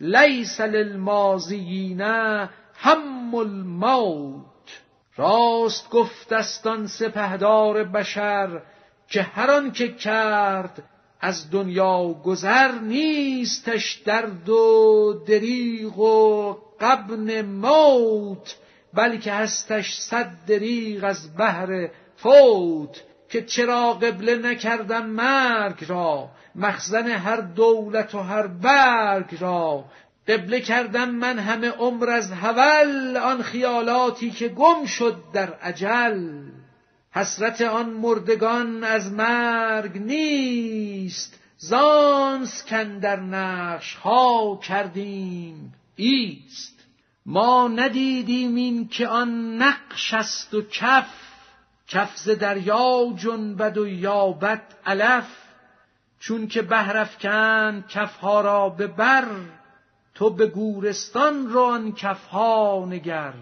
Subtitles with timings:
[0.00, 2.00] لیس للماضیین
[2.74, 4.44] هم الموت.
[5.16, 8.62] راست گفتستان سپهدار بشر
[9.08, 10.82] که هر آن که کرد
[11.20, 18.56] از دنیا گذر نیستش درد و دریغ و قبن موت
[18.94, 23.02] بلکه هستش صد دریغ از بهر فوت.
[23.30, 29.84] که چرا قبله نکردم مرگ را؟ مخزن هر دولت و هر برگ را.
[30.28, 36.42] قبله کردم من همه عمر از هول آن خیالاتی که گم شد در عجل
[37.12, 41.40] حسرت آن مردگان از مرگ نیست.
[41.58, 42.64] زانس
[43.00, 46.80] در نقش ها کردیم ایست.
[47.26, 51.29] ما ندیدیم این که آن نقش است و کف
[51.90, 55.26] کف ز دریا جنبد و یابد علف
[56.20, 59.26] چون که بهر افکند کفها را به بر
[60.14, 63.32] تو به گورستان رو آن کفها نگر.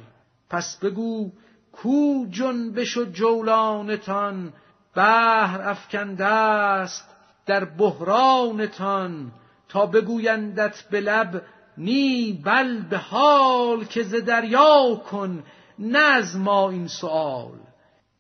[0.51, 1.31] پس بگو
[1.73, 4.53] کو جنبش و جولانتان
[4.95, 7.09] بهر افکنده است
[7.47, 9.33] در بحرانتان.
[9.69, 11.43] تا بگویندت به لب
[11.79, 15.45] نی بل به حال که ز دریا کن
[15.79, 17.68] نه از ما این سؤال.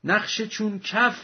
[0.09, 1.17] نقش چون کف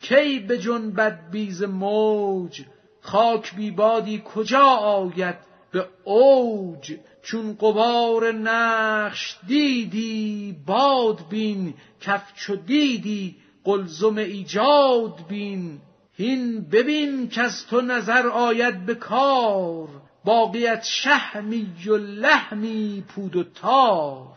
[0.00, 2.62] کی به جنبد بیز موج؟
[3.00, 5.36] خاک بیبادی کجا آید
[5.72, 15.80] به اوج؟ چون قبار نقش دیدی باد بین کف چو دیدی قلزم ایجاد بین.
[16.12, 19.88] هین ببین که از تو نظر آید به کار
[20.24, 24.28] باقیت شهمی و لحمی پود و تار.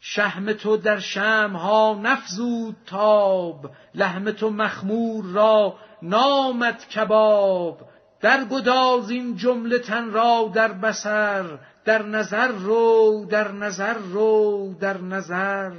[0.00, 7.80] شهم تو در شمها نفزود تاب لحم تو مخمور را نامد کباب.
[8.20, 14.98] در گداز این جمله تن را در بسر در نظر رو در نظر رو در
[14.98, 15.72] نظر.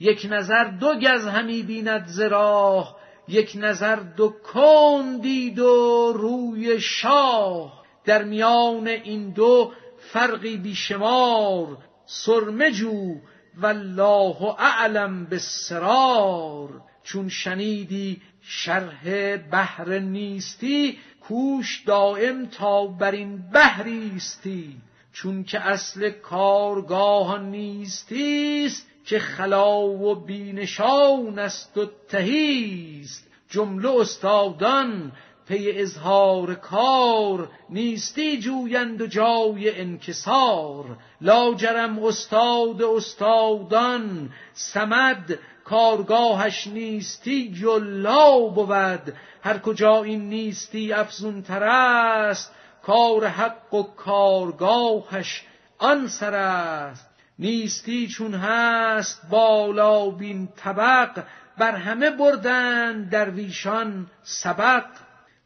[0.00, 2.94] یک نظر دو گز همی بیند زراح
[3.28, 7.82] یک نظر دو کون دید و روی شاه.
[8.04, 9.72] در میان این دو
[10.12, 13.14] فرقی بیشمار سرمه جو
[13.60, 24.76] والله اعلم بالسرار چون شنیدی شرح بحر نیستی کوش دائم تا بر این بحریستی.
[25.12, 33.26] چون که اصل کارگاه نیستیست که خلا و بینشان است و تهیست.
[33.50, 35.12] جمله استادان
[35.48, 40.84] پی اظهار کار نیستی جویند و جای انکسار.
[41.20, 49.14] لاجرم استاد استادان سمد کارگاهش نیستی جلا بود.
[49.42, 55.44] هر کجا این نیستی افزون تر است کار حق و کارگاهش
[55.78, 57.10] آن سر است.
[57.38, 61.24] نیستی چون هست بالا بین طبق
[61.58, 64.84] بر همه بردن درویشان سبق.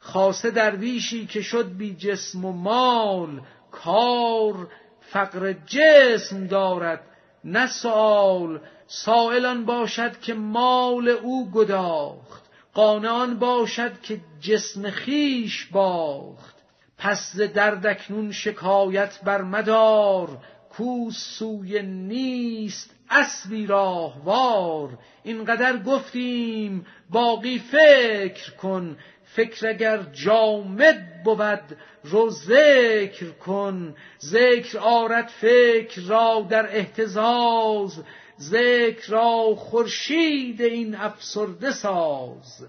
[0.01, 3.41] خاصه درویشی که شد بی جسم و مال
[3.71, 4.69] کار
[5.01, 7.01] فقر جسم دارد
[7.45, 8.61] نه سؤال.
[8.87, 12.43] سائلان باشد که مال او گداخت
[12.75, 16.57] قانعان باشد که جسم خیش باخت.
[16.99, 20.29] پس ز دردکنون شکایت بر مدار
[20.71, 24.99] کو سوی نیست اسبی راهوار.
[25.23, 28.99] اینقدر گفتیم باقی فکر کن.
[29.25, 33.95] فکر اگر جامد بود رو ذکر کن.
[34.21, 38.03] ذکر آرد فکر را در احتزاز
[38.41, 42.67] ذکر را خورشید این افسرده ساز.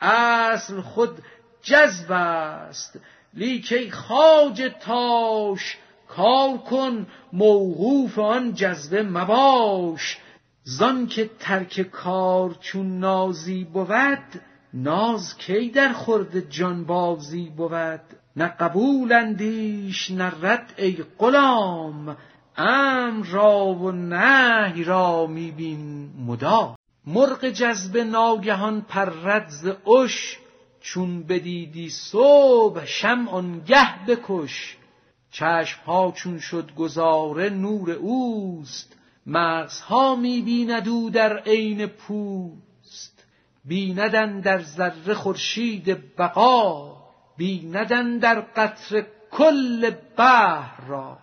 [0.00, 1.18] اصل خود
[1.62, 3.00] جذب است.
[3.34, 5.76] لیکی خاج تاش
[6.16, 10.18] کار کن موقوف آن جذبه مباش.
[10.62, 14.40] زان که ترک کار چون نازی بود
[14.74, 18.00] ناز کی در خورد جانبازی بود؟
[18.36, 22.16] نه قبول اندیش نه رد ای غلام.
[22.56, 30.38] امر را و نهی را میبین مدا مرغ جذب ناگهان پرد ز اش
[30.80, 34.76] چون بدیدی صبح شم آنگه بکش.
[35.34, 38.96] چشمها چون شد گذاره نور اوست
[39.26, 43.24] مغزها می‌بیند او در عین پوست.
[43.64, 46.96] بیندن در ذره خورشید بقا
[47.36, 51.18] بیندن در قطر کل بحر را.